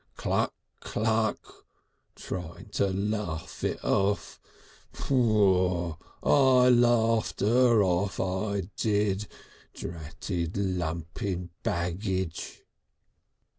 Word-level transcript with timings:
Cluck! 0.17 0.55
cluck! 0.79 1.67
Trying 2.15 2.69
to 2.69 2.87
laugh 2.87 3.63
it 3.63 3.85
off. 3.85 4.41
I 6.23 6.69
laughed 6.69 7.43
'er 7.43 7.83
off, 7.83 8.19
I 8.19 8.61
did. 8.77 9.27
Dratted 9.75 10.57
lumpin 10.57 11.51
baggage!..." 11.61 12.63